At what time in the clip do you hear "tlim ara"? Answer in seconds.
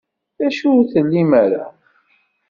0.91-1.63